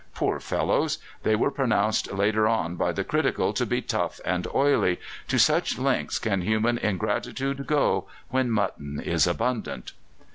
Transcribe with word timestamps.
Poor 0.15 0.39
fellows! 0.39 0.97
they 1.21 1.35
were 1.35 1.51
pronounced 1.51 2.11
later 2.11 2.47
on 2.47 2.75
by 2.75 2.91
the 2.91 3.03
critical 3.03 3.53
to 3.53 3.67
be 3.67 3.83
tough 3.83 4.19
and 4.25 4.47
oily 4.55 4.99
to 5.27 5.37
such 5.37 5.77
lengths 5.77 6.17
can 6.17 6.41
human 6.41 6.79
ingratitude 6.79 7.67
go 7.67 8.05
when 8.29 8.49
mutton 8.49 8.99
is 8.99 9.27
abundant. 9.27 9.93